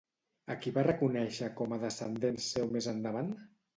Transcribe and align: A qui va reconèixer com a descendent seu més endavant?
A 0.53 0.55
qui 0.61 0.71
va 0.77 0.83
reconèixer 0.87 1.49
com 1.61 1.75
a 1.77 1.81
descendent 1.85 2.41
seu 2.49 2.73
més 2.77 2.89
endavant? 2.97 3.31